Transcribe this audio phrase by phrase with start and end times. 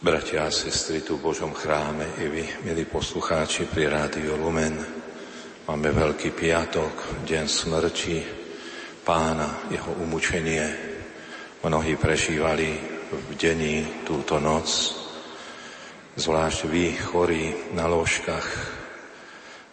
[0.00, 4.72] Bratia a sestry tu v Božom chráme i vy, milí poslucháči pri Rádiu Lumen.
[5.68, 8.16] Máme Veľký piatok, deň smrti
[9.04, 10.64] pána, jeho umučenie.
[11.60, 12.80] Mnohí prežívali
[13.12, 14.72] v dení túto noc,
[16.16, 18.48] zvlášť vy, chorí na ložkách,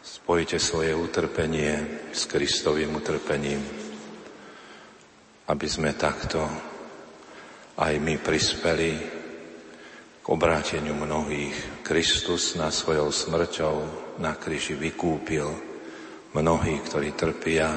[0.04, 3.64] spojite svoje utrpenie s Kristovým utrpením,
[5.48, 6.44] aby sme takto
[7.80, 9.17] aj my prispeli
[10.28, 11.88] k obráteniu mnohých.
[11.88, 13.76] Kristus na svojou smrťou
[14.20, 15.48] na kríži vykúpil
[16.36, 17.72] mnohých, ktorí trpia.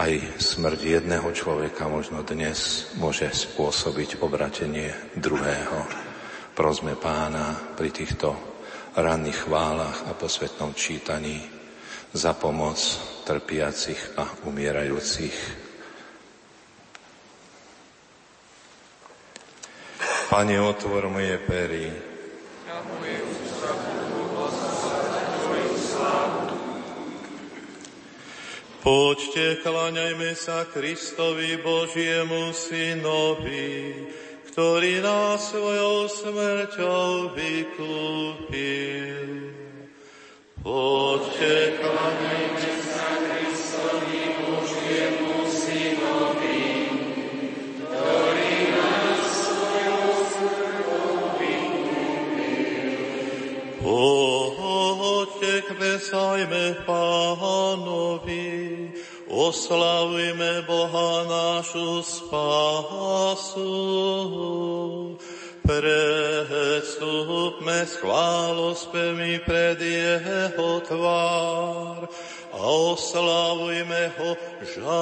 [0.00, 5.84] Aj smrť jedného človeka možno dnes môže spôsobiť obratenie druhého.
[6.56, 8.32] Prosme pána pri týchto
[8.96, 11.36] ranných chválach a posvetnom čítaní
[12.16, 12.80] za pomoc
[13.28, 15.59] trpiacich a umierajúcich
[20.30, 21.90] Pane, otvor moje pery.
[28.78, 34.06] Poďte, klaňajme sa Kristovi Božiemu Synovi,
[34.54, 39.18] ktorý nás svojou smrťou vykúpil.
[40.62, 42.79] Poďte, klaňajme sa
[67.90, 72.06] s chválospemi pred Jeho tvár
[72.54, 74.99] a oslavujme Ho žalmami.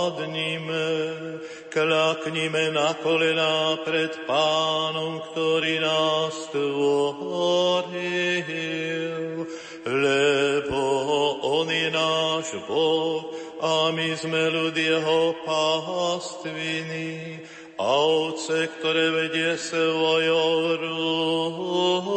[0.06, 0.86] Padnime,
[1.66, 7.90] Klaknime na kolená pred pánom, ktorý nás stvoril,
[9.84, 10.80] lebo
[11.42, 17.42] on je náš Boh a my sme ľud jeho pastviny
[17.76, 22.16] a ovce, ktoré vedie svojou rukou.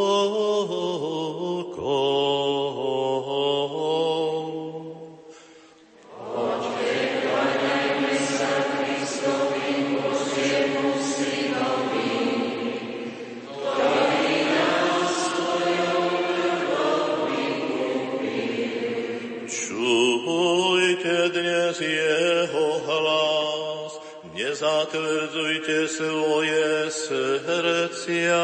[24.90, 28.42] Zatvrdzujte svoje srdcia,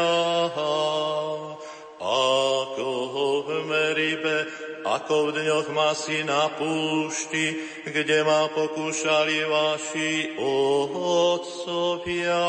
[1.98, 2.90] ako
[3.42, 4.46] v Meribe,
[4.86, 12.46] ako v dňoch masy na púšti, kde ma pokúšali vaši otcovia.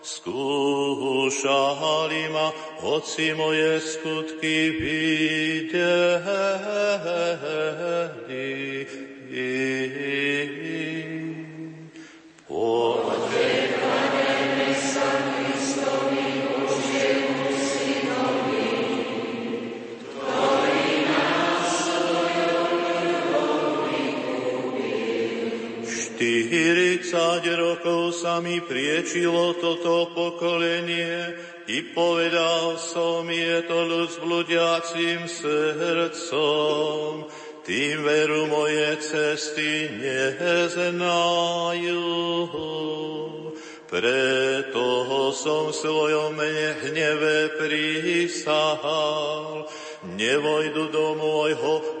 [0.00, 1.52] Skúšali
[2.32, 2.48] ma,
[2.80, 6.20] hoci moje skutky videli.
[26.20, 31.32] Štyridsať rokov sa mi priečilo toto pokolenie.
[31.64, 37.24] I povedal som, je to ľud s bludiacím srdcom,
[37.70, 42.02] tým veru moje cesty neznajú.
[43.86, 44.86] Preto
[45.30, 46.34] som v svojom
[46.82, 49.70] hneve prisahal,
[50.18, 52.00] nevojdu do môjho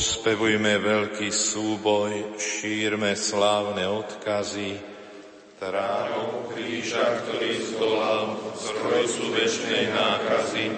[0.00, 4.80] Ospevujme veľký súboj, šírme slávne odkazy.
[5.60, 10.72] Tránom kríža, ktorý zdolal zdrojcu večnej nákazy,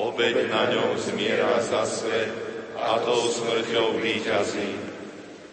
[0.00, 2.32] obeď na ňom zmiera za svet
[2.80, 4.80] a tou smrťou výťazí.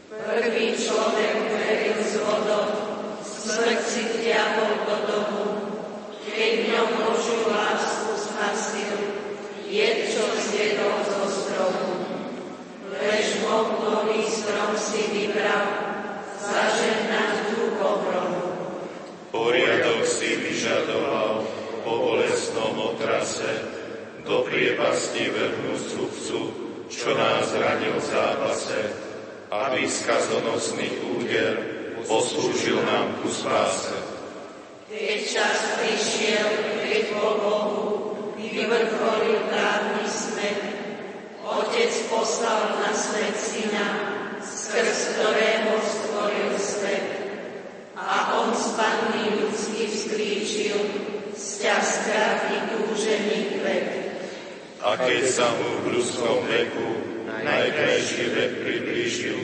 [0.08, 2.96] Prvý človek veril z vodou,
[3.28, 5.46] smrť si vtiahol do domu,
[6.32, 8.96] keď ňom Božiu lásku spasil,
[9.68, 12.01] je čo zjedol zo stromu
[13.02, 15.66] lež moklový strom si vybral,
[16.38, 18.46] zažehnať tú pohromu.
[19.34, 21.42] Poriadok si vyžadoval
[21.82, 23.82] po bolestnom otrase,
[24.22, 26.40] do priepasti vrhnú sudcu,
[26.94, 28.80] čo nás zranil v zápase,
[29.50, 30.88] aby skazonosný
[31.18, 31.58] úder
[32.06, 33.98] poslúžil nám ku spáse.
[34.92, 36.48] Keď čas prišiel,
[36.86, 37.82] keď po Bohu
[38.38, 39.91] vyvrcholil smet,
[41.82, 43.88] Otec poslal na svet Syna,
[44.38, 47.10] skrz ktorého stvoril svet.
[47.98, 50.78] A on z panny ľudsky vzklíčil,
[51.34, 52.22] z ťaska
[52.54, 53.90] vytúžený kvet.
[54.86, 56.90] A keď sa mu v ľudskom veku
[57.50, 59.40] najkrajší vek priblížil,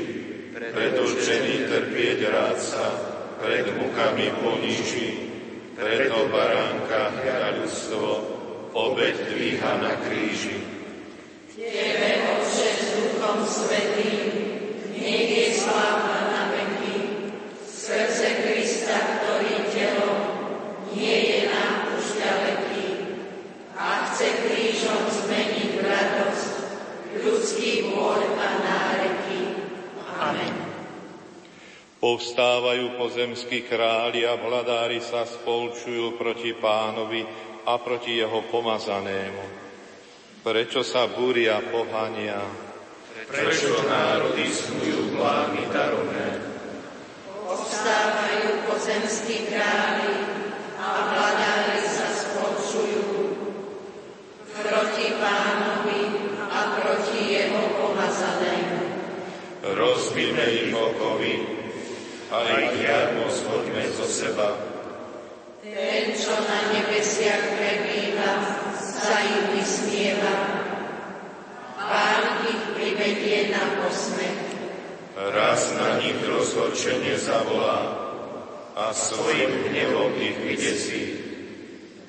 [0.54, 2.86] pred určený trpieť rád sa,
[3.42, 5.10] pred mukami poníži,
[5.74, 8.06] preto baránka a ľudstvo
[8.78, 10.77] obeď dvíha na kríži.
[11.58, 14.30] Tebe, Otče, s Duchom Svetým,
[14.94, 17.26] nech je sláva na veky,
[17.66, 20.14] srdce Krista, ktorý telo
[20.94, 22.86] nie je nám už ďaleký
[23.74, 26.54] a chce krížom zmeniť radosť
[27.26, 29.42] ľudský bôľ a náreky.
[30.14, 30.54] Amen.
[31.98, 37.26] Povstávajú pozemskí králi a vladári sa spolčujú proti pánovi
[37.66, 39.67] a proti jeho pomazanému
[40.48, 42.40] Prečo sa búria pohania?
[43.28, 46.40] Prečo národy snujú plány darovné?
[47.44, 50.16] Povstávajú pozemskí králi
[50.80, 53.28] a vladári sa spolčujú
[54.56, 56.02] proti pánovi
[56.48, 58.80] a proti jeho pomazanému.
[59.68, 61.44] Rozbíme ich okovy
[62.32, 64.56] a ich jarmo schodme zo seba.
[65.60, 67.57] Ten, čo na nebesiach
[69.08, 70.36] sa im vysmieva.
[71.80, 74.40] Pán ich privedie na posmech.
[75.16, 77.88] Raz na nich rozhorčenie zavolá
[78.76, 81.04] a svojim hnevom ich vydesí.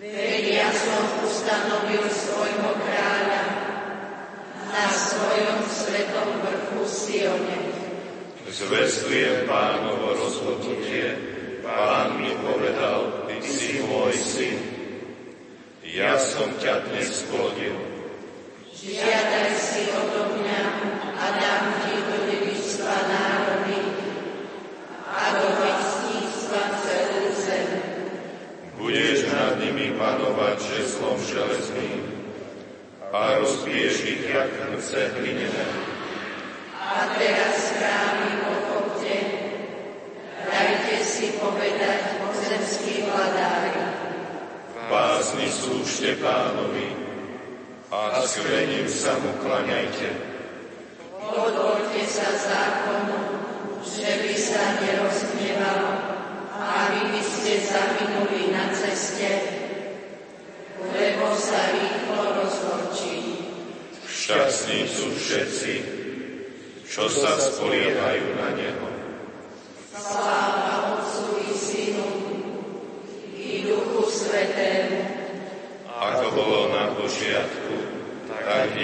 [0.02, 3.44] Veď ja som ustanovil svojho kráľa
[4.68, 7.58] na svojom svetom vrchu Sione.
[8.48, 11.14] Zvestujem pánovo rozhodnutie,
[11.62, 14.67] pán mi povedal, ty si môj syn,
[15.88, 17.72] ja som ťa dnes splodil.
[18.76, 20.62] Žiadaj si odo mňa
[21.16, 23.80] a dám ti do dedičstva národy
[25.08, 27.68] a do vlastníctva celú zem.
[28.76, 32.04] Budeš nad nimi panovať žeslom železným
[33.08, 35.68] a rozbiješ ich jak hrce hlinené.
[36.78, 39.16] A teraz chrámy pochopte,
[40.46, 43.57] dajte si povedať pozemský vladári
[44.88, 46.88] bázni slúžte pánovi
[47.92, 50.08] a skvením sa mu klaňajte.
[51.20, 53.20] Podvolte sa zákonu,
[53.84, 55.82] že by sa nerozhneval
[56.56, 59.30] a vy by ste zahynuli na ceste,
[60.80, 62.38] lebo sa rýchlo
[64.28, 65.74] Šťastní sú všetci,
[66.84, 68.87] čo sa spoliehajú na Neho.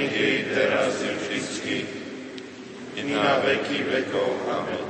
[0.02, 1.76] I teraz i vždycky,
[2.98, 4.30] i na veky vekov.
[4.50, 4.86] Amen.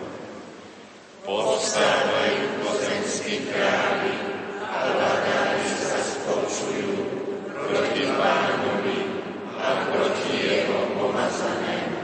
[1.24, 4.14] Povstávajú pozemskí králi
[4.60, 6.96] a vladári sa spolčujú
[7.52, 9.00] proti pánovi
[9.56, 12.00] a proti jeho pomazanému.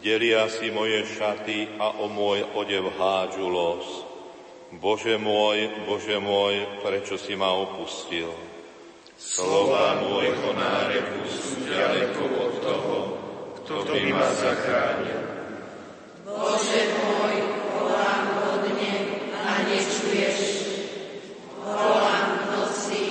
[0.00, 3.86] Delia si moje šaty a o môj odev hádžu los.
[4.76, 8.53] Bože môj, Bože môj, prečo si ma opustil?
[9.14, 12.96] Slova môjho náreku sú ďaleko od toho,
[13.62, 15.20] kto by ma zachránil.
[16.26, 17.36] Bože môj,
[17.78, 18.94] volám hodne
[19.38, 20.40] a nečuješ.
[21.62, 23.04] Volám v noci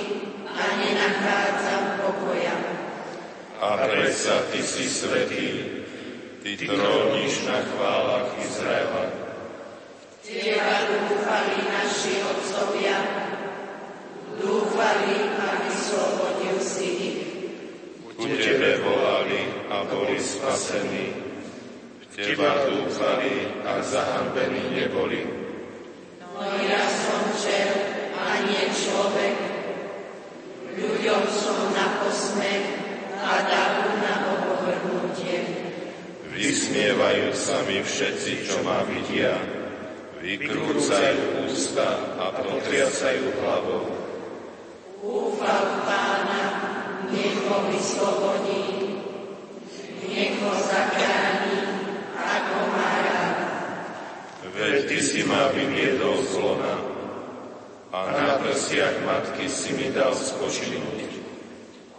[0.44, 2.56] a nenachádzam pokoja.
[3.64, 5.48] A predsa Ty si svetý,
[6.44, 9.08] Ty tróniš na chválach Izraela.
[10.24, 12.96] Teba dúfali naši otcovia,
[14.40, 17.20] dúfali a vyslobodil si ich.
[18.16, 21.12] Ku Tebe volali a boli spasení.
[22.00, 25.26] V Teba dúfali a zahambení neboli.
[26.22, 27.74] No ja som čer
[28.14, 29.34] a nie človek.
[30.78, 32.66] Ľuďom som na posmech
[33.18, 35.42] a daru na opovrhnutie.
[36.30, 39.34] Vysmievajú sa mi všetci, čo ma vidia.
[40.22, 43.86] Vykrúcajú ústa a potriasajú hlavou.
[45.04, 46.42] Úfal v pána,
[47.12, 48.64] nech ho vyslobodí,
[50.08, 51.60] nech ho zachráni,
[52.16, 53.36] ako má rád.
[54.56, 56.76] Veď Ty si ma vyviedol z lona
[57.94, 61.08] a na prsiach matky si mi dal spočinúť.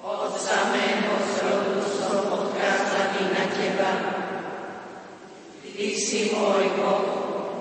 [0.05, 3.91] Od samého zrodu som odkázaný na teba.
[5.65, 7.09] Ty si môj Boh,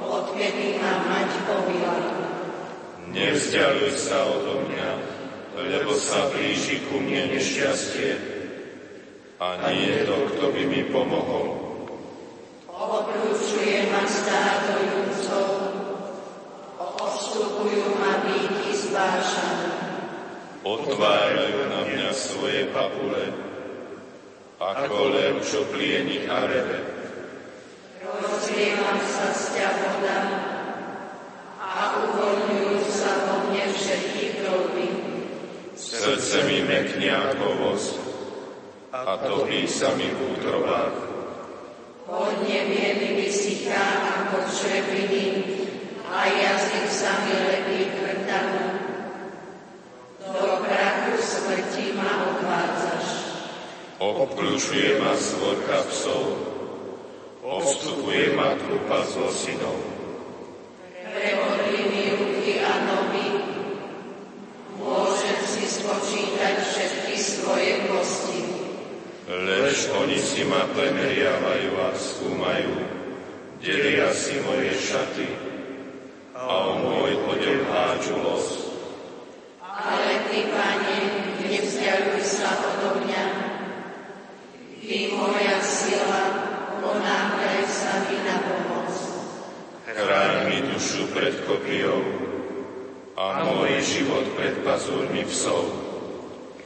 [0.05, 1.97] odkedy ma mať povila.
[3.17, 4.91] Nevzdialuj sa odo mňa,
[5.73, 8.13] lebo sa blíži ku mne nešťastie.
[9.41, 11.64] A nie je to, kto by mi pomohol.
[20.85, 23.33] Otvárajú na mňa svoje papule,
[24.61, 26.81] ako lev, čo plieni a reve.
[28.05, 30.21] Rozlievam sa z ťa voda
[31.57, 34.89] a uvoľňujú sa vo mne všetky krovy.
[35.73, 37.85] Srdce mi mekne ako voz
[38.93, 40.97] a topí sa mi v útrobách.
[42.05, 45.49] Podnebie mi vysychá ako črepiny
[46.13, 48.69] a jazyk sa mi lepí krtavu.
[50.25, 53.09] Do prachu smrti ma odvádzaš.
[53.95, 56.35] Obklúčuje ma svorka psov,
[57.47, 59.79] obstupuje ma trupa s osinou.
[61.15, 63.29] Prehodli mi ruky a nohy.
[64.83, 68.41] Môžem si spočítať všetky svoje kosti.
[69.31, 72.75] Lež oni si ma premeriavajú a skúmajú,
[73.63, 75.29] delia si moje šaty
[76.35, 78.47] a o môj odev hádžu los.
[79.65, 80.99] Ale Ty, Pane,
[81.47, 83.25] nevzdialuj sa odo mňa.
[84.85, 86.23] Ty, moja sila,
[86.85, 88.93] ponáhľaj sa mi na pomoc.
[89.89, 92.03] Chráň mi dušu pred kopijou
[93.15, 95.71] a môj život pred pazúrmi psov.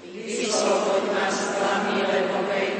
[0.08, 2.70] Vysloboď ma z tlamy lebovej.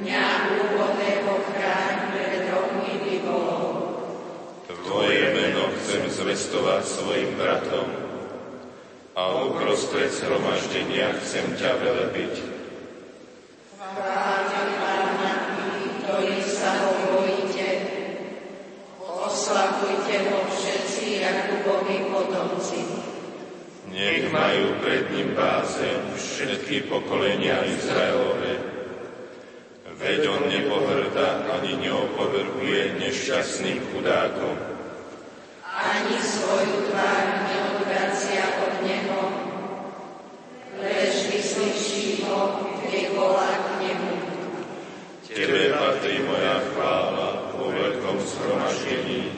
[0.00, 3.64] Mňa úbohého chráň pred rohmi vyvolov.
[4.66, 7.88] Tvoje meno chcem zvestovať svojim bratom
[9.16, 12.34] a uprostred zhromaždenia chcem ťa velebiť.
[13.76, 15.32] Chváľte Pána,
[16.04, 17.68] ktorí sa ho bojíte.
[19.00, 22.84] Oslavujte ho všetci Jakubovi potomci.
[24.26, 28.58] Majú pred ním bázeň všetky pokolenia Izraelové.
[29.96, 34.56] Veď on nepohrda ani neopovrhuje nešťastným chudákom.
[35.64, 39.22] Ani svoju tvár neodvracia od neho,
[40.84, 44.12] lež vyslyší ho, keď volá k nemu.
[45.36, 49.28] Tebe patrí moja chvála po veľkom zhromaždení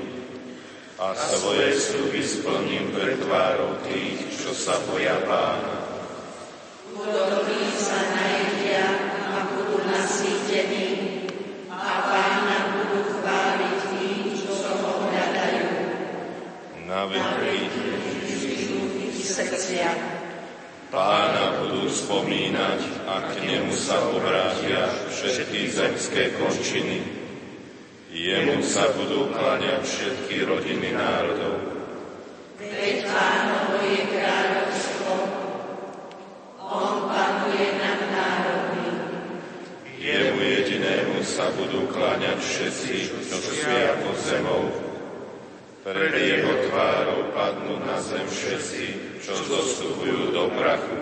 [0.95, 5.75] a svoje sluby splním pred tvárou tých, čo sa boja pána.
[6.95, 8.87] Chudobní sa najedia
[9.27, 10.87] a budú nasýtení
[11.67, 15.67] a pána budú chváliť tí, čo ho hľadajú.
[16.87, 17.59] Na veky
[19.19, 19.91] Ich srdcia.
[20.95, 27.01] pána budú budú spomínať a k nemu sa obrátia všetky zemské končiny.
[28.13, 31.65] Jemu sa budú kláňať všetky rodiny národov.
[32.61, 35.13] Veď Pánovo je kráľovstvo,
[36.61, 38.89] On panuje nad národmi.
[39.97, 42.95] Jemu jedinému sa budú kláňať všetci,
[43.33, 43.65] čo sú
[44.05, 44.63] pod zemou.
[45.89, 48.85] Pred jeho tvárou padnú na zem všetci,
[49.29, 50.97] čo zostupujú do prachu.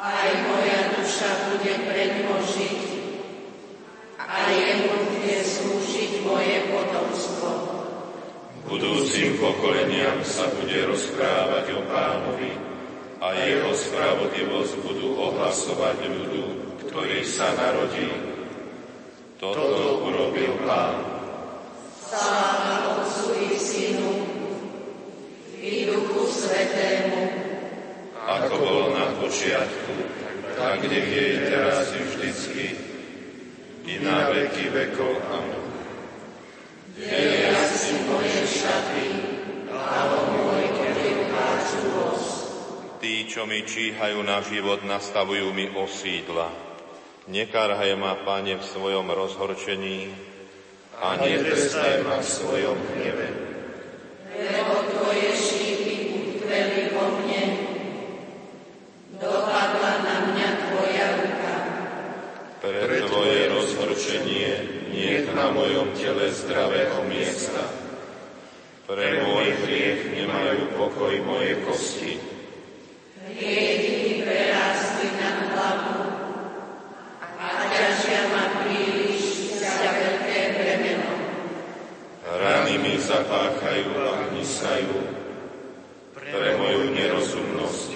[0.00, 2.80] Aj moja duša bude pred ňo žiť,
[4.16, 7.48] a jemu bude slúžiť moje potomstvo.
[8.64, 12.56] Budúcim pokoleniam sa bude rozprávať o pánovi
[13.20, 16.44] a jeho spravodlivosť budú ohlasovať ľudu,
[16.88, 18.08] ktorý sa narodí.
[19.36, 21.04] Toto urobil pán.
[22.00, 24.40] Sláva Otcu i Synu
[25.60, 27.09] i Duchu Svetému,
[28.30, 29.94] ako bolo na počiatku,
[30.54, 32.64] tak nech je teraz i vždycky,
[33.90, 35.18] i na veky vekov.
[35.18, 35.62] Amen.
[37.74, 39.04] si moje šaty,
[39.66, 40.96] hlavo môj, keď
[41.26, 42.24] pláču los.
[43.00, 46.52] Tí, čo mi číhajú na život, nastavujú mi osídla.
[47.30, 50.12] Nekárhaj ma, Pane, v svojom rozhorčení
[51.00, 53.28] a netrestaj ma v svojom hneve.
[54.36, 55.96] Lebo tvoje šípy
[56.36, 57.44] utveli vo mne,
[59.16, 61.54] dopadla na mňa tvoja ruka.
[62.60, 63.42] Pre Tvoje
[64.10, 64.50] rozhorčenie
[64.90, 67.62] nie na mojom tele zdravého miesta.
[68.90, 72.18] Pre môj hriech nemajú pokoj moje kosti.
[73.30, 76.02] Hriechy prerástli na hlavu
[77.22, 77.26] a
[78.34, 81.12] ma príliš za veľké bremeno.
[82.26, 84.98] Rany mi zapáchajú a hnisajú
[86.18, 87.90] pre moju nerozumnosť.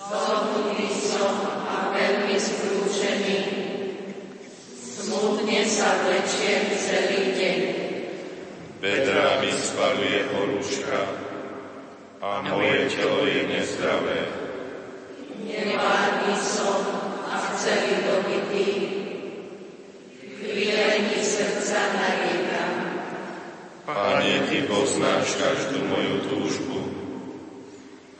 [0.00, 1.36] Zohnutý som
[1.68, 3.38] a veľmi skrúčený,
[4.76, 7.60] smutne sa vlečiem celý deň.
[8.82, 11.00] Bedrá mi spaluje horúčka
[12.20, 14.20] a moje telo je nezdravé.
[15.48, 16.82] Nevádny som
[17.30, 18.68] a celý dobitý,
[20.42, 22.74] chvílení srdca nariekam.
[23.86, 26.78] Pane, Ty poznáš každú moju túžbu.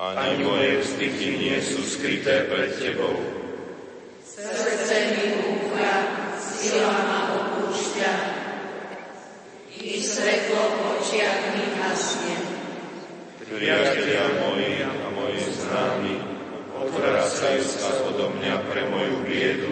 [0.02, 3.22] Ani moje vzdychy nie sú skryté pred Tebou.
[4.26, 5.94] Srdce mi búcha,
[6.42, 8.12] sila ma opúšťa,
[9.78, 12.35] i svetlo v očiach mi hasne.
[13.46, 16.14] Priatelia moji a moji známi
[16.83, 19.70] odvracajú sa odo mňa pre moju biedu.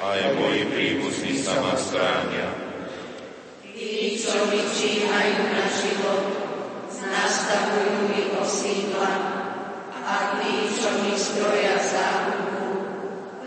[0.00, 2.48] Aj moji príbuzní sa ma stránia.
[3.60, 6.24] Tí, čo mi číhajú na život,
[7.00, 9.12] nastavujú mi osídla,
[10.04, 12.86] a tí, čo mi stroja záhubu,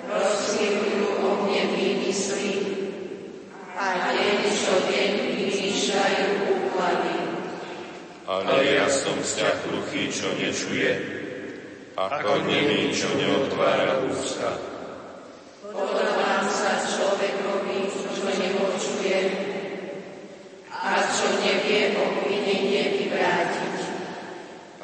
[0.09, 2.53] rozsilujú o mne výmysly,
[3.77, 7.17] a deň čo deň vymýšľajú úklady.
[8.25, 10.91] Ale ja som vzťah hluchý, čo nečuje,
[11.93, 14.57] ako nemý, čo neotvára ústa.
[15.62, 17.86] Podobám sa človekovi,
[18.17, 19.19] čo nepočuje
[20.83, 23.75] a čo nevie obvinenie vyvrátiť.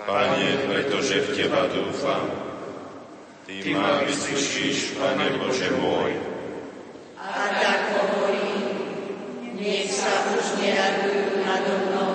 [0.10, 2.28] Pane, pretože v Teba dúfam.
[3.48, 6.14] Ty ma vyslyšíš, Pane Bože môj.
[7.18, 8.52] A tak hovorí,
[9.58, 12.14] nech sa už neradujú nado mnou.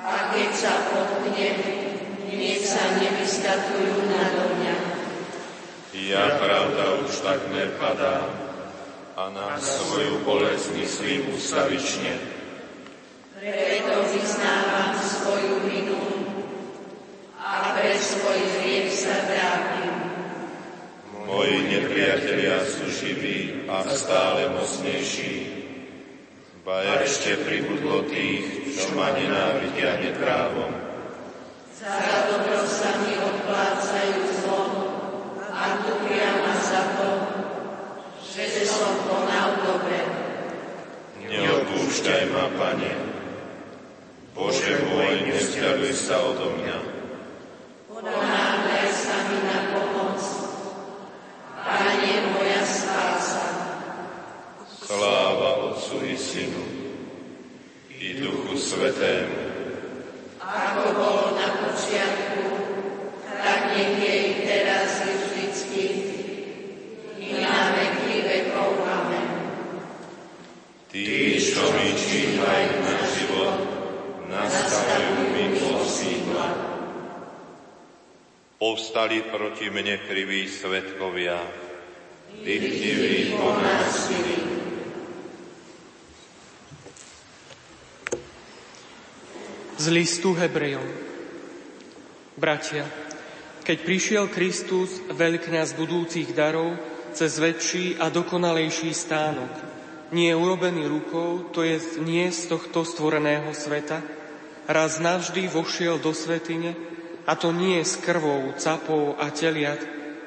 [0.00, 1.58] A keď sa potknem,
[2.34, 4.76] nech sa nevystatujú nado mňa.
[6.10, 8.30] Ja pravda už takmer padám
[9.14, 12.40] a na svoju bolesť myslím ustavične.
[13.40, 16.02] Preto vyznávam svoju vinu
[17.40, 19.96] a pre svoj hriech sa trápim.
[21.24, 25.34] Moji nepriatelia sú živí a stále mocnejší.
[26.60, 30.76] Ba ešte pribudlo tých, čo ma nenávidia neprávom.
[31.80, 31.96] Za
[32.28, 34.72] dobro sa mi odplácajú zlom
[35.48, 37.10] a tupia ma za to,
[38.20, 40.04] že som konal dobre.
[41.24, 42.92] Neopúšťaj ma, Pane.
[44.36, 46.78] Bože môj, nevzdialuj sa odo mňa.
[47.90, 50.20] Ponáhľaj sa mi na pomoc.
[51.60, 53.46] Pane, moja spása.
[54.80, 56.64] Sláva Otcu i Synu
[58.00, 59.44] i Duchu Svetému,
[60.50, 62.42] Ako bolo na počiatku,
[63.22, 65.84] tak nech je i teraz i vždycky,
[67.22, 68.82] i na veky vekov.
[68.82, 69.30] Amen.
[70.90, 73.58] tí, čo mi číhajú na život,
[74.26, 76.46] nastavujú mi posídla.
[78.60, 81.38] Povstali proti mne kriví svetkovia,
[82.42, 84.59] dychtivý po násilí.
[89.80, 90.84] Z listu Hebrejom
[92.36, 92.84] Bratia,
[93.64, 96.76] keď prišiel Kristus, veľkňaz budúcich darov,
[97.16, 99.48] cez väčší a dokonalejší stánok,
[100.12, 104.04] nie urobený rukou, to je nie z tohto stvoreného sveta,
[104.68, 106.76] raz navždy vošiel do svetine,
[107.24, 109.80] a to nie s krvou, capou a teliat,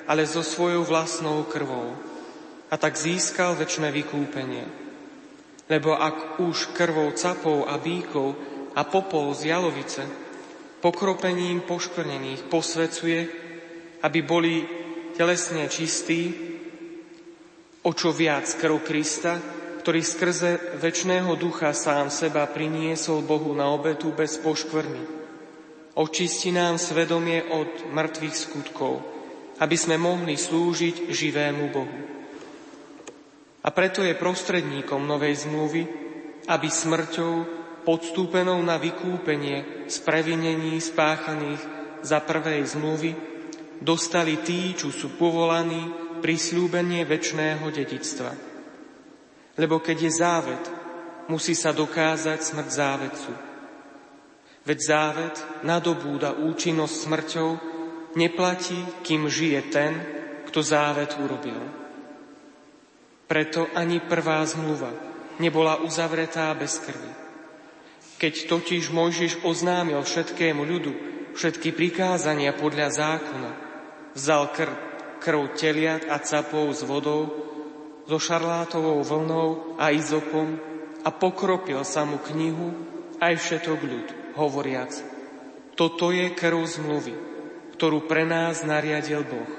[0.09, 1.93] ale so svojou vlastnou krvou.
[2.73, 4.65] A tak získal väčšie vykúpenie.
[5.69, 10.03] Lebo ak už krvou capov a bíkov a popol z jalovice
[10.81, 13.19] pokropením poškvrnených posvecuje,
[14.03, 14.65] aby boli
[15.15, 16.33] telesne čistí,
[17.83, 19.39] o čo viac krv Krista,
[19.79, 25.23] ktorý skrze väčšného ducha sám seba priniesol Bohu na obetu bez poškvrny
[25.93, 29.05] Očisti nám svedomie od mŕtvych skutkov,
[29.61, 31.99] aby sme mohli slúžiť živému Bohu.
[33.61, 35.85] A preto je prostredníkom novej zmluvy,
[36.49, 37.33] aby smrťou
[37.83, 41.61] podstúpenou na vykúpenie z previnení spáchaných
[42.03, 43.11] za prvej zmluvy
[43.83, 45.91] dostali tí, čo sú povolaní
[46.23, 48.31] pri slúbenie väčšného dedictva.
[49.59, 50.63] Lebo keď je závet,
[51.27, 53.31] musí sa dokázať smrť závedcu.
[54.63, 55.35] Veď závet
[55.67, 57.49] nadobúda účinnosť smrťou,
[58.15, 59.93] neplatí, kým žije ten,
[60.47, 61.59] kto závet urobil.
[63.27, 64.91] Preto ani prvá zmluva
[65.41, 67.22] nebola uzavretá bez krvi.
[68.23, 70.93] Keď totiž Mojžiš oznámil všetkému ľudu
[71.35, 73.51] všetky prikázania podľa zákona,
[74.15, 74.73] vzal krv,
[75.19, 77.27] krv teliat a capov s vodou,
[78.07, 80.55] so šarlátovou vlnou a izopom
[81.03, 82.71] a pokropil sa mu knihu
[83.19, 84.07] aj všetok ľud
[84.39, 84.95] hovoriac,
[85.75, 87.15] toto je krv zmluvy,
[87.75, 89.51] ktorú pre nás nariadil Boh.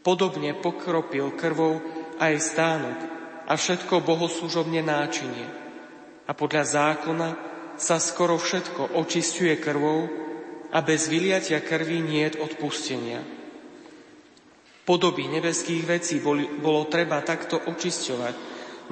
[0.00, 1.84] Podobne pokropil krvou
[2.16, 2.98] aj stánok
[3.44, 5.63] a všetko bohoslužobne náčinie.
[6.24, 7.28] A podľa zákona
[7.76, 10.08] sa skoro všetko očistuje krvou
[10.72, 13.20] a bez vyliatia krvi nie je odpustenia.
[14.84, 18.34] Podoby nebeských vecí boli, bolo treba takto očisťovať,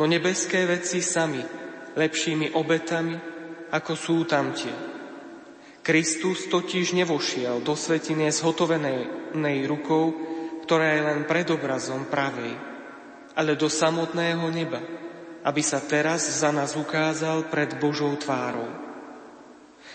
[0.01, 1.41] no nebeské veci sami,
[1.93, 3.33] lepšími obetami
[3.73, 4.73] ako sú tam tie.
[5.83, 10.15] Kristus totiž nevošiel do svetiny zhotovenej rukou,
[10.63, 12.55] ktorá je len predobrazom pravej,
[13.35, 14.79] ale do samotného neba,
[15.43, 18.71] aby sa teraz za nás ukázal pred Božou tvárou.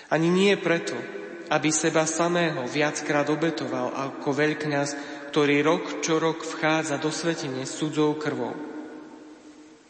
[0.07, 0.95] Ani nie preto,
[1.47, 4.89] aby seba samého viackrát obetoval ako veľkňaz,
[5.31, 8.67] ktorý rok čo rok vchádza do svetine s cudzou krvou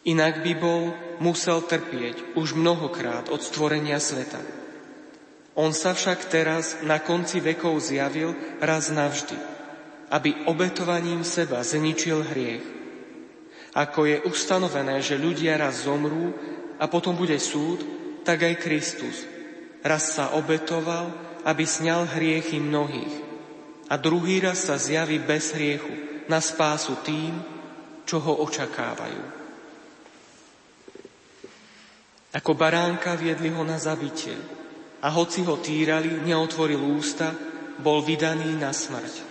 [0.08, 4.40] Inak by bol musel trpieť už mnohokrát od stvorenia sveta.
[5.52, 8.32] On sa však teraz na konci vekov zjavil
[8.64, 9.36] raz navždy,
[10.08, 12.77] aby obetovaním seba zničil hriech.
[13.78, 16.34] Ako je ustanovené, že ľudia raz zomrú
[16.82, 17.86] a potom bude súd,
[18.26, 19.38] tak aj Kristus
[19.86, 21.14] raz sa obetoval,
[21.46, 23.16] aby sňal hriechy mnohých
[23.88, 27.40] a druhý raz sa zjaví bez hriechu na spásu tým,
[28.04, 29.24] čo ho očakávajú.
[32.36, 34.36] Ako baránka viedli ho na zabitie
[35.00, 37.32] a hoci ho týrali, neotvoril ústa,
[37.80, 39.24] bol vydaný na smrť.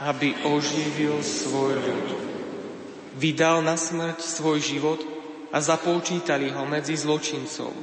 [0.00, 2.29] Aby oživil svoj ľud.
[3.18, 5.00] Vydal na smrť svoj život
[5.50, 7.74] a započítali ho medzi zločincov.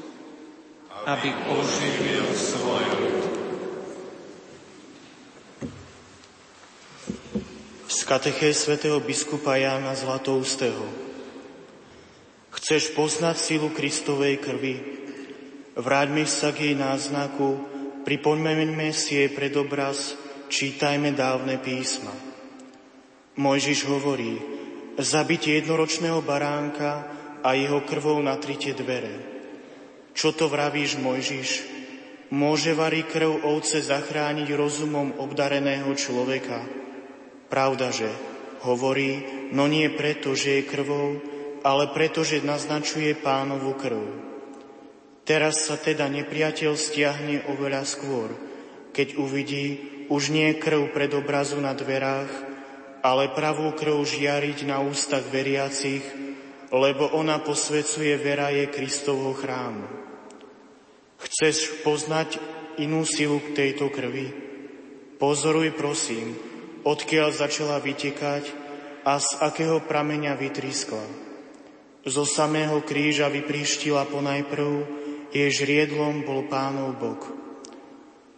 [1.07, 3.23] Aby oživil svoj ľud.
[7.87, 10.83] Z kateché svätého biskupa Jána Zlatoustého.
[12.51, 14.75] Chceš poznať silu Kristovej krvi?
[15.77, 17.61] Vráťme sa k jej náznaku,
[18.03, 20.17] pripomeňme si jej predobraz,
[20.49, 22.11] čítajme dávne písma.
[23.37, 24.56] Mojžiš hovorí,
[24.97, 27.05] zabitie jednoročného baránka
[27.45, 29.37] a jeho krvou natrite dvere.
[30.17, 31.49] Čo to vravíš, Mojžiš?
[32.33, 36.59] Môže varí krv ovce zachrániť rozumom obdareného človeka?
[37.47, 38.09] Pravda, že
[38.67, 39.23] hovorí,
[39.55, 41.21] no nie preto, že je krvou,
[41.63, 44.01] ale pretože naznačuje pánovu krv.
[45.23, 48.31] Teraz sa teda nepriateľ stiahne oveľa skôr,
[48.91, 49.65] keď uvidí
[50.07, 52.56] už nie krv pred obrazu na dverách,
[53.07, 56.03] ale pravú krv žiariť na ústach veriacich,
[56.75, 59.87] lebo ona posvecuje vera je Kristovho chrámu.
[61.23, 62.35] Chceš poznať
[62.83, 64.27] inú silu k tejto krvi?
[65.15, 66.35] Pozoruj prosím,
[66.83, 68.43] odkiaľ začala vytekať
[69.07, 71.07] a z akého prameňa vytriskla.
[72.03, 74.83] Zo samého kríža vypríštila ponajprv,
[75.31, 77.21] jej žriedlom bol pánov bok.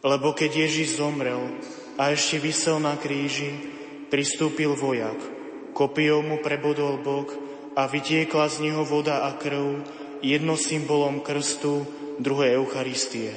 [0.06, 1.58] Lebo keď Ježiš zomrel
[1.98, 3.79] a ešte vysel na kríži,
[4.10, 5.18] pristúpil vojak,
[5.78, 7.32] kopijou mu prebodol bok
[7.78, 9.86] a vytiekla z neho voda a krv,
[10.20, 11.88] jedno symbolom krstu,
[12.20, 13.32] druhé Eucharistie.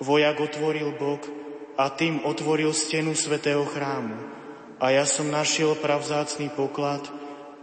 [0.00, 1.26] Vojak otvoril bok
[1.76, 4.16] a tým otvoril stenu svätého chrámu.
[4.78, 7.02] A ja som našiel pravzácný poklad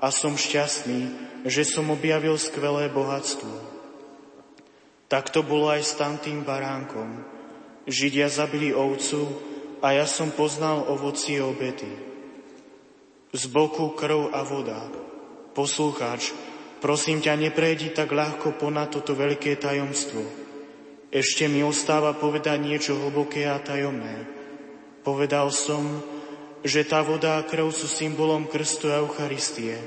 [0.03, 1.01] a som šťastný,
[1.47, 3.49] že som objavil skvelé bohatstvo.
[5.07, 7.23] Tak to bolo aj s tamtým baránkom.
[7.87, 11.89] Židia zabili ovcu a ja som poznal ovocie obety.
[13.35, 14.87] Z boku krv a voda.
[15.55, 16.31] Poslúchač,
[16.79, 20.23] prosím ťa, neprejdi tak ľahko ponad toto veľké tajomstvo.
[21.11, 24.27] Ešte mi ostáva povedať niečo hlboké a tajomné.
[25.03, 26.03] Povedal som,
[26.65, 29.77] že tá voda a krv sú symbolom krstu a Eucharistie.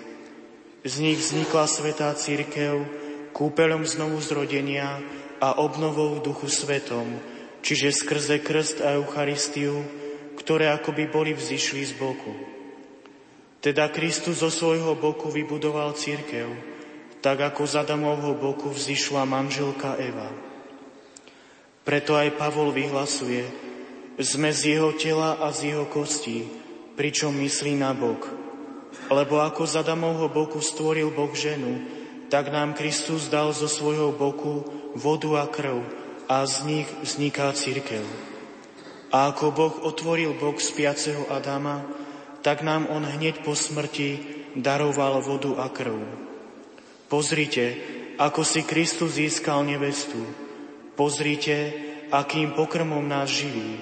[0.86, 2.86] Z nich vznikla svetá církev,
[3.34, 5.02] kúpeľom znovu zrodenia
[5.42, 7.18] a obnovou duchu svetom,
[7.68, 9.84] čiže skrze krst a Eucharistiu,
[10.40, 12.32] ktoré akoby boli vzýšli z boku.
[13.60, 16.48] Teda Kristus zo svojho boku vybudoval církev,
[17.20, 20.32] tak ako z Adamovho boku vzýšla manželka Eva.
[21.84, 23.44] Preto aj Pavol vyhlasuje,
[24.16, 26.48] sme z jeho tela a z jeho kostí,
[26.96, 28.32] pričom myslí na bok.
[29.12, 31.84] Lebo ako z Adamovho boku stvoril Boh ženu,
[32.32, 34.64] tak nám Kristus dal zo svojho boku
[34.96, 35.97] vodu a krv
[36.28, 38.04] a z nich vzniká církev.
[39.08, 41.80] A ako Boh otvoril bok spiaceho Adama,
[42.44, 44.20] tak nám on hneď po smrti
[44.52, 45.96] daroval vodu a krv.
[47.08, 47.64] Pozrite,
[48.20, 50.20] ako si Kristus získal nevestu,
[50.98, 51.72] Pozrite,
[52.10, 53.78] akým pokrmom nás živí.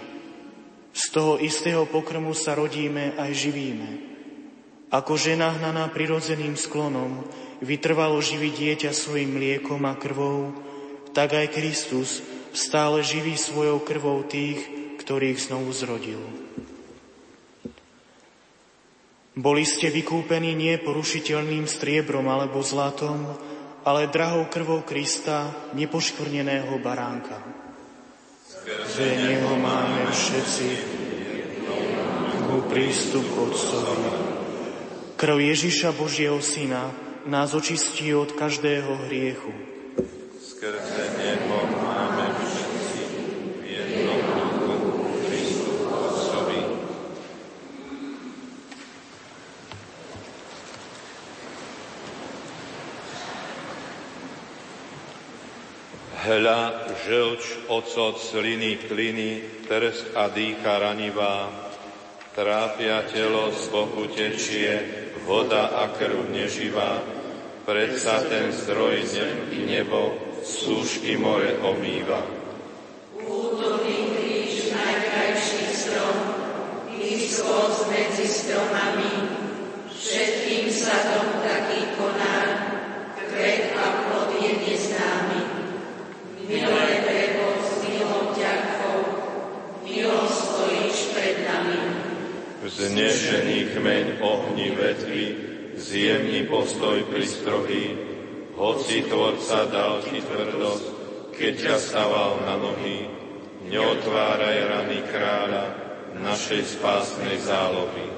[0.93, 3.91] Z toho istého pokrmu sa rodíme aj živíme.
[4.93, 7.25] Ako žena hnaná prirodzeným sklonom
[7.65, 10.53] vytrvalo živí dieťa svojim mliekom a krvou,
[11.17, 12.21] tak aj Kristus
[12.57, 14.65] stále živí svojou krvou tých,
[15.05, 16.25] ktorých znovu zrodil.
[19.37, 23.29] Boli ste vykúpení nie porušiteľným striebrom alebo zlatom,
[23.85, 27.37] ale drahou krvou Krista, nepoškvrneného baránka.
[28.49, 30.69] Skrze Neho máme všetci
[32.77, 34.11] prístup k Otcovi.
[35.17, 36.93] Krv Ježiša Božieho Syna
[37.25, 39.49] nás očistí od každého hriechu.
[40.37, 43.01] Skrze Neho máme všetci
[43.57, 44.21] v jednom
[44.61, 46.61] duchu prístup k Otcovi.
[56.27, 61.47] Hľa, žlč, ocot, sliny, kliny, trsk a dýcha ranivá,
[62.35, 64.75] trápia telo, z boku tečie,
[65.23, 66.99] voda a krv neživá,
[67.63, 72.27] predsa ten zdroj zem i nebo, súšky more omýva.
[73.23, 76.19] Údolný kríž, najkrajší strom,
[76.91, 79.15] blízko medzi stromami,
[79.95, 80.95] všetkým sa
[92.77, 95.25] Vznešený kmeň ohni vetvi,
[95.81, 97.97] zjemný postoj pristrohý,
[98.53, 100.85] hoci tvorca dal ti tvrdosť,
[101.33, 103.09] keď ťa staval na nohy,
[103.73, 105.65] neotváraj rany kráľa
[106.21, 108.13] našej spásnej zálohy.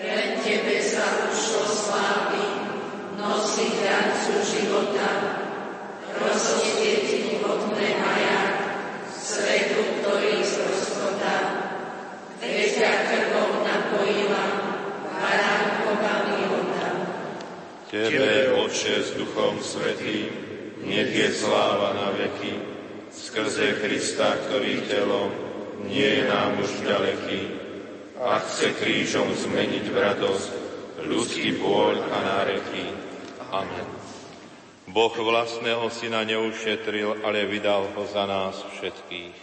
[0.00, 2.72] Len tebe sa ušlo slávy,
[3.20, 5.10] nosí dancu života,
[6.16, 8.40] rozsvietiť vodné maja,
[9.12, 10.57] svetu, ktorý.
[12.38, 14.44] Veď krvou napojila,
[15.10, 16.88] baránková milota.
[17.90, 20.30] Tebe, Otče, s Duchom Svetým,
[20.86, 22.54] nech je sláva na veky,
[23.10, 25.34] skrze Krista, ktorý telom
[25.86, 27.40] nie je nám už ďaleký,
[28.18, 30.50] a chce krížom zmeniť v radosť
[31.06, 32.90] ľudský bôľ a náreky.
[33.54, 33.86] Amen.
[34.90, 39.36] Boh vlastného syna neušetril, ale vydal ho za nás všetkých.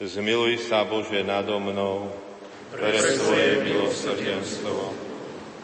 [0.00, 2.08] Zmiluj sa, Bože, nado mnou,
[2.72, 4.94] pre svoje milosrdenstvo.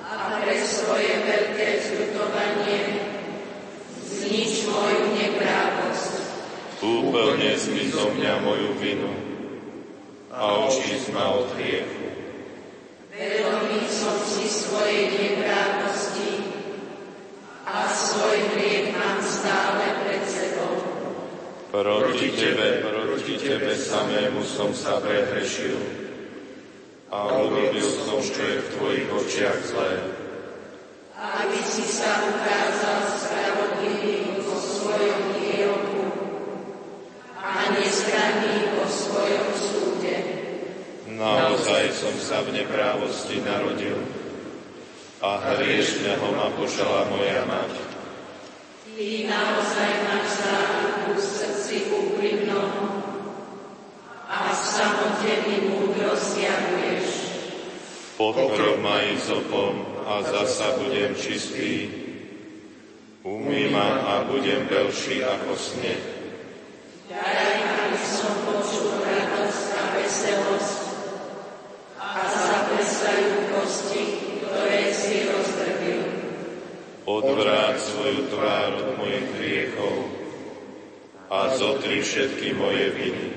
[0.06, 2.80] A pre svoje veľké zľutovanie
[4.06, 6.12] znič moju neprávosť.
[6.82, 9.12] Úplne zmi zo mňa moju vinu
[10.34, 12.06] a očist ma od hriechu.
[13.12, 16.42] Vedomý som si svojej neprávosti
[17.68, 20.74] a svoj hriech mám stále pred sebou.
[21.70, 26.01] Proti Tebe, proti Tebe samému som sa prehrešil
[27.12, 29.92] a urobil som, čo je v Tvojich očiach zlé.
[31.12, 36.02] Aby si sa ukázal spravodlivý vo svojom výroku
[37.36, 39.52] a nestranný vo svojom
[41.22, 43.94] Naozaj som sa v neprávosti narodil
[45.22, 47.72] a hriešného ma pošala moja mať.
[48.90, 53.06] Ty naozaj máš záruku v srdci úprimnom
[54.26, 57.01] a v samote mi múdro zjavuješ.
[58.22, 61.90] Pokrok ma izopom a zasa budem čistý.
[63.26, 66.02] Umý ma a budem veľší ako sneh.
[67.10, 70.82] Daj, aby som počul radosť a veselosť
[71.98, 74.04] a zaplesajú kosti,
[74.38, 76.02] ktoré si rozdrbil.
[77.02, 79.98] Odvráť svoju tvár od mojich hriechov
[81.26, 83.28] a zotri všetky moje viny.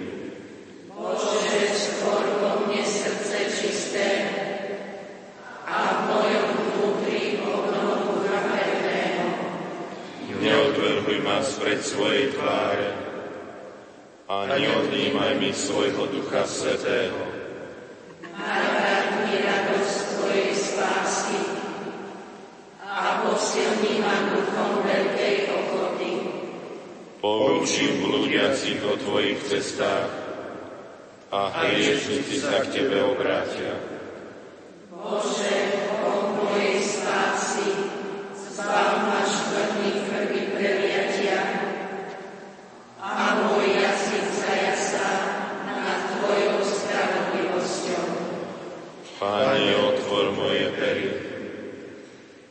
[0.93, 4.09] Bože, skôr vo mne srdce čisté
[5.65, 9.25] a v mojom vnútri obnovu chaperného.
[10.37, 12.93] Neodvrhuj ma spred svojej tváre
[14.29, 17.17] a neodnímaj mi svojho Ducha Svetého.
[18.29, 21.41] Navráť mi radosť Tvojej spásy
[22.85, 26.11] a posilni ma duchom veľkej ochoty.
[27.25, 30.13] Poučím blúdiacich o Tvojich cestách
[31.33, 33.81] a hriešnici sa k Tebe obrátia.
[34.93, 35.57] Bože,
[36.05, 37.69] o mojej spásy,
[38.37, 41.41] zbav ma škvrný krvi preliatia
[43.01, 45.11] a môj jazyk zajasá
[45.65, 48.05] nad Tvojou spravodlivosťou.
[49.21, 51.09] Pane, otvor moje pery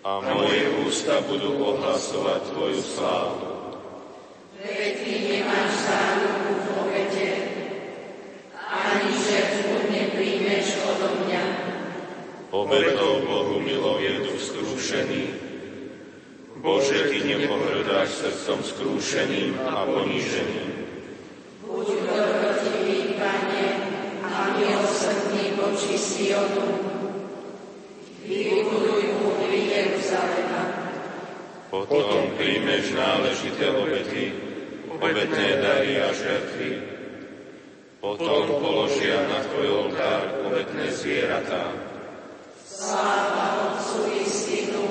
[0.05, 3.51] a moje ústa budú ohlasovať Tvoju slávu.
[4.63, 7.29] Veď Ty nemáš záruku v obete,
[8.65, 11.45] ani žertvu nepríjmeš odo mňa.
[12.55, 15.25] Obetou Bohu milou je duch skrúšený.
[16.65, 18.09] Bože, Ty nepohrdáš
[18.75, 20.71] srdcom skrúšeným a poníženým.
[21.63, 23.67] Buď dobrotivý, Pane,
[24.27, 26.69] a milosrdný voči Sionu.
[28.25, 30.65] Vybuduj múdry Jeruzalema.
[31.71, 34.33] Potom príjmeš náležité obety,
[34.91, 36.71] obetné dary a žertvy.
[38.01, 41.73] Potom položia na tvoj oltár obetné zvieratá.
[42.63, 44.87] Sláva Otcu i Synu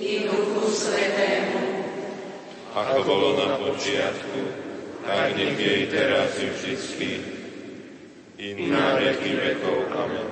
[0.00, 1.19] i Duchu Svetému,
[2.80, 4.40] Ako bolo na počiatku,
[5.04, 7.10] tak nech je i teraz i vždycky,
[8.40, 9.78] i na veky vekov.
[9.92, 10.28] Amen.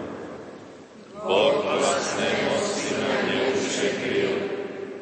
[1.28, 4.32] Boh vlastného Syna neušetril,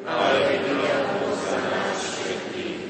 [0.02, 2.82] ale vydal ho za nás všetkých.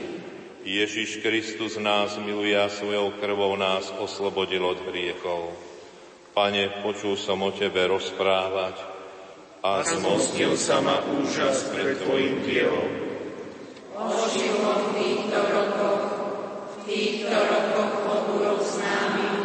[0.64, 5.52] Ježiš Kristus nás miluje a svojou krvou nás oslobodil od hriechov.
[6.32, 8.80] Pane, počul som o Tebe rozprávať
[9.60, 13.05] a zmostil sa ma úžas pred Tvojim dielom.
[17.36, 19.36] Týchto rokoch pobúrok známym.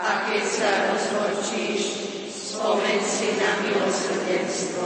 [0.00, 1.82] A keď sa rozhorčíš,
[2.32, 4.84] spomeň si na milosrdenstvo.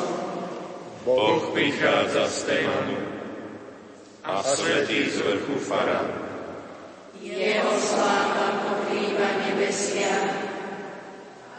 [1.07, 2.98] Boh prichádza z Témanu
[4.27, 6.03] a svetý z vrchu Fara.
[7.22, 10.14] Jeho sláva pokrýva nebesia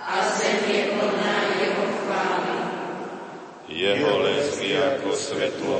[0.04, 2.58] a zem je plná jeho chvály.
[3.72, 5.78] Jeho lesky ako svetlo,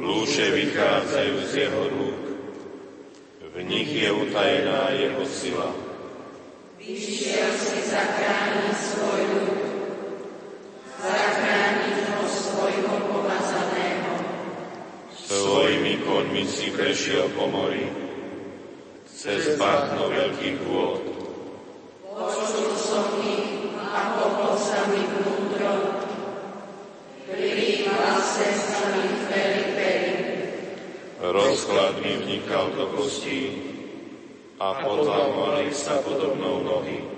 [0.00, 2.23] lúče vychádzajú z jeho rúk.
[3.54, 5.70] V nich je utajená jeho sila.
[6.74, 9.62] Vyšiel si zachrániť svoj ľud,
[10.98, 14.12] zachrániť ho svojho pomazaného.
[15.14, 17.86] Svojimi koňmi si prešiel po mori,
[19.06, 21.13] cez bahno veľkých vôd.
[32.72, 33.40] krokostí
[34.56, 35.20] a podľa
[35.74, 37.13] sa podobnou nohy.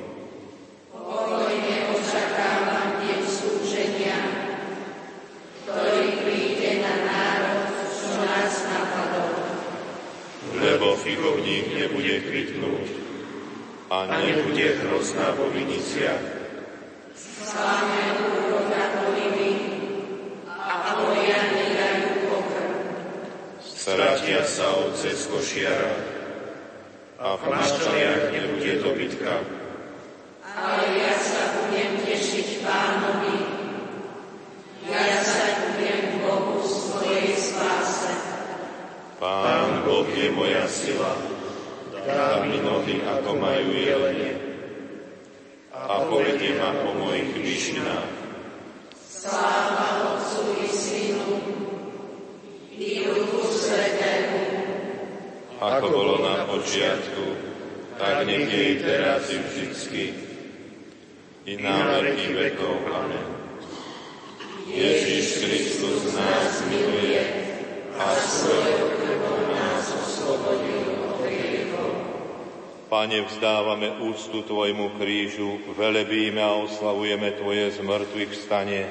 [72.87, 78.83] Pane, vzdávame úctu Tvojmu krížu, velebíme a oslavujeme Tvoje zmrtvých vstanie,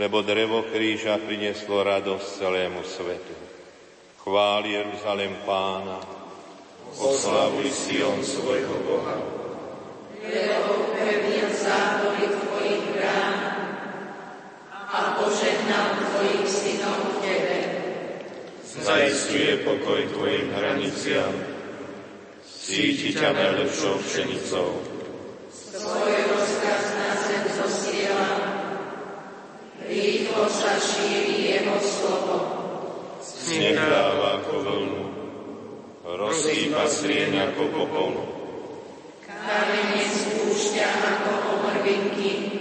[0.00, 3.34] lebo drevo kríža prinieslo radosť celému svetu.
[4.20, 6.00] Chváli Jeruzalem Pána,
[6.96, 9.16] oslavuj Sion svojho Boha.
[10.22, 10.87] Lebo
[18.78, 21.34] Zajistuje pokoj Tvojim hraniciam,
[22.46, 24.68] síti ťa najlepšou pšenicou.
[25.50, 28.30] Svoj rozkaz na zem zosiela,
[29.82, 32.36] rýchlo sa šíri Jeho slovo.
[33.18, 35.04] Sneh dáva ako vlnu,
[36.06, 38.22] rozsýpa srieň ako popolu.
[39.26, 42.57] Kamene spúšťa ako omrvinky,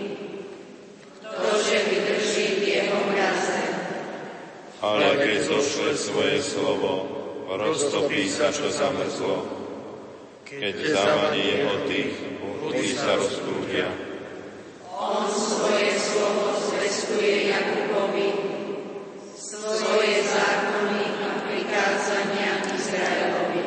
[4.77, 7.09] Ale keď zošle svoje slovo,
[7.49, 9.41] roztopí sa, čo zamrzlo.
[10.45, 12.13] Keď zavaní jeho tých,
[12.61, 13.89] vody sa rozprúdia.
[14.93, 18.29] On svoje slovo zvestuje Jakubovi,
[19.37, 23.63] svoje zákony a prikázania Izraelovi.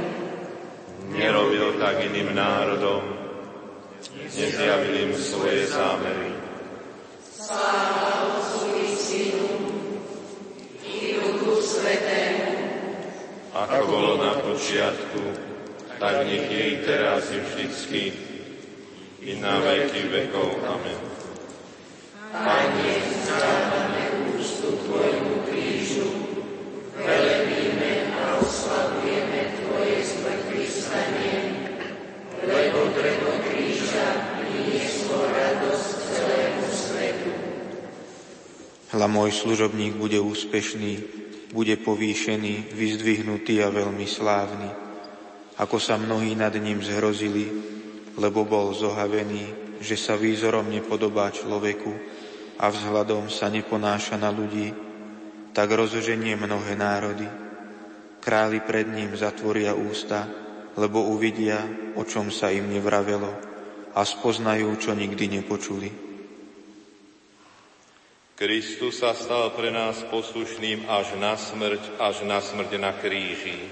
[1.10, 3.02] Nerobil tak iným národom,
[4.30, 6.39] nezjavil im svoje zámery.
[14.60, 15.24] Počiatku,
[15.96, 18.12] tak nech je i teraz i vždycky,
[19.24, 20.60] i na veky vekov.
[20.68, 21.00] Amen.
[22.28, 24.04] Pane, vzdávame
[24.36, 26.12] úctu Tvojmu krížu,
[26.92, 31.36] velebíme a oslavujeme Tvoje zmrtvý stanie,
[32.44, 34.08] lebo drevo kríža
[34.44, 37.32] prinieslo radosť celému svetu.
[38.92, 41.19] Hľa môj služobník bude úspešný,
[41.50, 44.70] bude povýšený, vyzdvihnutý a veľmi slávny.
[45.58, 47.46] Ako sa mnohí nad ním zhrozili,
[48.16, 51.92] lebo bol zohavený, že sa výzorom nepodobá človeku
[52.60, 54.72] a vzhľadom sa neponáša na ľudí,
[55.50, 57.26] tak rozoženie mnohé národy.
[58.20, 60.28] Králi pred ním zatvoria ústa,
[60.76, 61.64] lebo uvidia,
[61.96, 63.32] o čom sa im nevravelo
[63.96, 66.09] a spoznajú, čo nikdy nepočuli.
[68.40, 73.68] Kristus sa stal pre nás poslušným až na smrť, až na smrť na kríži.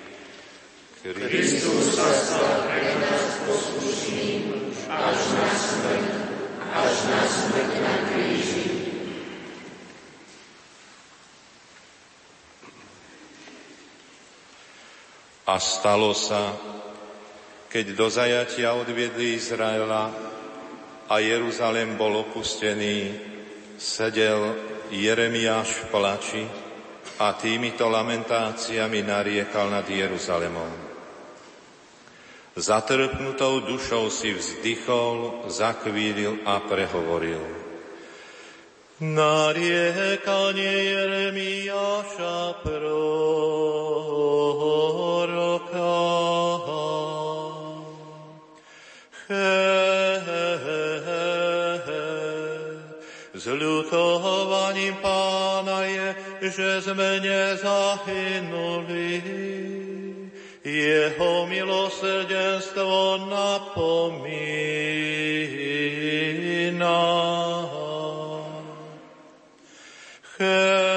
[1.01, 6.07] Kristus sa stal pre nás poslušným až na smrť,
[6.69, 8.69] až na smrť na kríži.
[15.49, 16.53] A stalo sa,
[17.73, 20.13] keď do zajatia odviedli Izraela
[21.09, 23.29] a Jeruzalem bol opustený,
[23.79, 24.59] sedel
[24.91, 26.45] Jeremiáš v plači
[27.23, 30.91] a týmito lamentáciami nariekal nad Jeruzalemom.
[32.59, 37.39] Zatrpnutou dušou si vzdychol, zakvíril a prehovoril.
[38.99, 43.39] Nariekanie Jeremiáša proroka.
[56.43, 59.11] Že sme nezahynuli.
[60.65, 64.49] Jeho milosrdenstvo napomína.
[70.39, 70.88] Het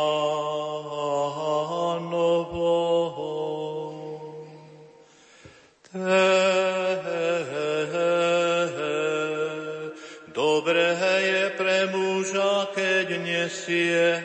[10.31, 14.23] Dobré je pre muža, keď nesie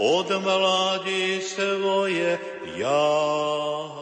[0.00, 2.40] od mladí svoje
[2.80, 3.99] jarmo.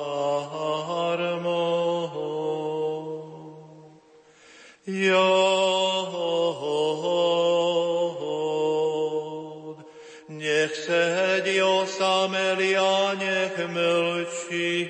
[10.88, 14.88] Sedí osamelý a nech mlčí,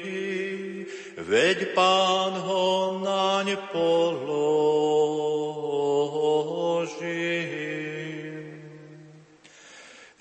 [1.19, 4.39] veď pán ho naň položí.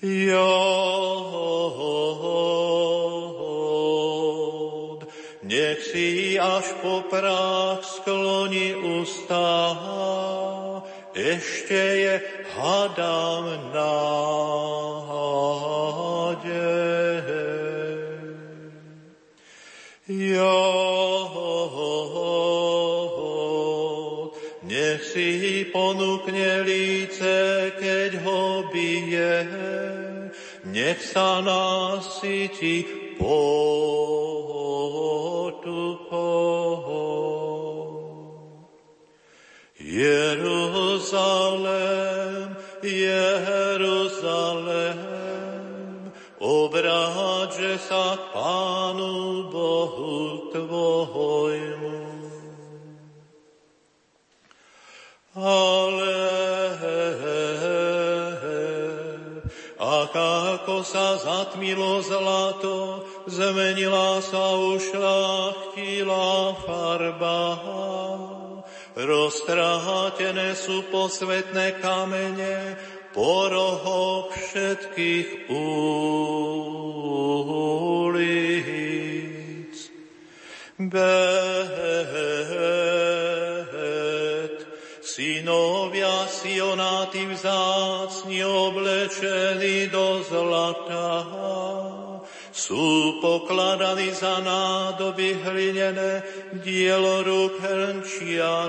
[0.02, 0.58] Jod,
[5.46, 9.78] nech si až po prach skloní ústa,
[11.14, 12.14] ešte je
[12.58, 14.67] hadám nádej.
[30.88, 32.88] Nech sa nasytí
[33.20, 33.68] potupou.
[39.76, 40.96] Jeruzalém,
[42.80, 44.08] Jeruzalém,
[46.40, 49.27] obráže sa Pánu
[61.58, 67.58] sa zatmilo zlato, zmenila sa ušlachtila farba.
[68.94, 72.78] Roztrátené sú posvetné kamene,
[73.10, 75.58] po rohoch všetkých ulic.
[80.78, 81.74] Bet,
[85.08, 91.24] synovia Sionáty vzácni oblečení do zlata,
[92.52, 96.22] sú pokladaní za nádoby hlinené
[96.60, 98.68] dielo rúk hrnčiarovi.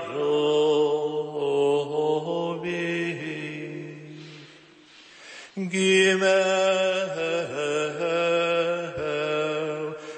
[5.60, 6.80] Gimel,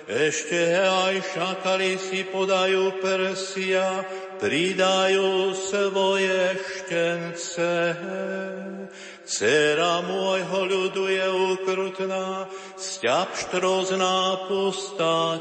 [0.06, 4.06] ešte aj šakali si podajú prsia,
[4.42, 7.94] pridajú svoje štence.
[9.22, 15.32] Cera môjho ľudu je ukrutná, sťap štrozná pustatine.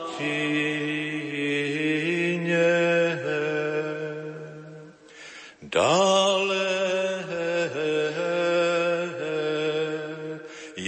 [5.65, 6.71] Dále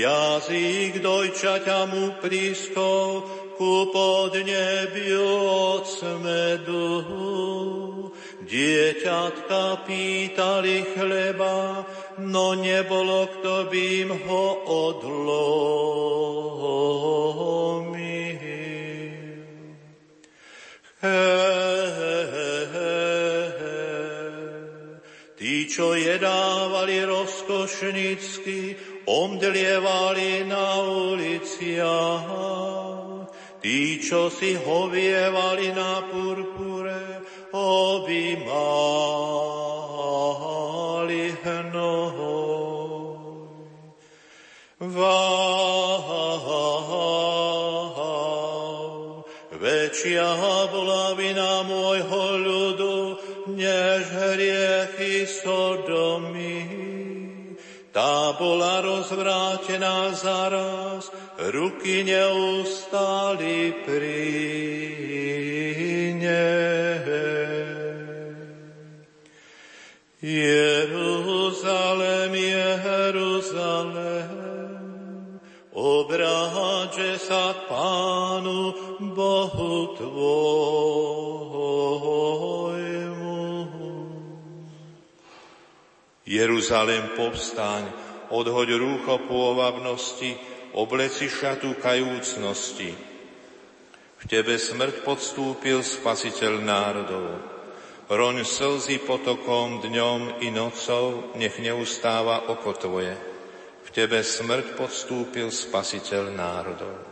[0.03, 3.23] jazyk dojčaťa mu prískol
[3.55, 5.31] ku podnebiu
[5.79, 7.82] od smedu.
[8.53, 11.89] Dieťatka pýtali chleba,
[12.21, 16.13] no nebolo, kto by im ho odlomil.
[25.41, 28.77] Tí, čo jedávali rozkošnicky,
[29.09, 30.77] omdlievali na
[31.09, 32.29] uliciach.
[33.65, 38.53] Tí, čo si hovievali na purpure, objímali
[41.45, 42.03] hnoj.
[44.83, 46.43] Váhav,
[49.55, 50.35] väčšia
[50.75, 52.97] bola vina môjho ľudu,
[53.55, 56.67] než hriechy Sodomy.
[57.93, 64.19] Tá bola rozvrátená zaraz, ruky neustali pri
[76.03, 78.75] obráže sa Pánu
[79.15, 80.19] Bohu Tvojmu.
[86.27, 87.87] Jeruzalém, povstaň,
[88.35, 90.35] odhoď rúcho pôvabnosti,
[90.75, 92.91] obleci šatu kajúcnosti.
[94.23, 97.27] V Tebe smrť podstúpil Spasiteľ národov.
[98.11, 103.32] Roň slzy potokom dňom i nocou, nech neustáva oko Tvoje.
[103.93, 107.12] Tebe smrť podstúpil Spasiteľ národov.